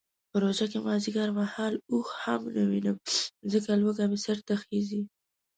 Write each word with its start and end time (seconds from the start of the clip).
په 0.29 0.35
روژه 0.43 0.65
کې 0.71 0.79
مازدیګر 0.85 1.29
مهال 1.39 1.73
اوښ 1.91 2.09
هم 2.23 2.41
نه 2.55 2.63
وینم 2.69 2.97
ځکه 3.51 3.69
لوږه 3.81 4.05
مې 4.09 4.19
سرته 4.25 4.53
خیژي. 4.63 5.01